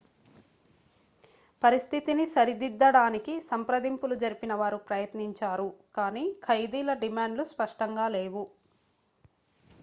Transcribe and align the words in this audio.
పరిస్థితిని 1.61 2.25
సరిదిద్దడానికి 2.31 3.33
సంప్రదింపులు 3.49 4.17
జరిపిన 4.23 4.53
వారు 4.53 4.79
ప్రయత్నించారు 4.87 5.69
కానీ 5.97 6.25
ఖైదీల 6.43 6.93
డిమాండ్లు 7.03 7.45
స్పష్టంగా 7.53 8.07
లేవు 8.09 8.43